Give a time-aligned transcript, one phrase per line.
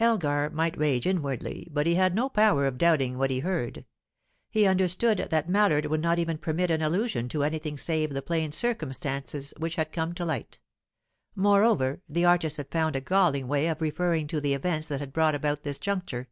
[0.00, 3.84] Elgar might rage inwardly, but he had no power of doubting what he heard.
[4.50, 8.50] He understood that Mallard would not even permit an allusion to anything save the plain
[8.50, 10.58] circumstances which had come to light.
[11.36, 15.12] Moreover, the artist had found a galling way of referring to the events that had
[15.12, 16.26] brought about this juncture.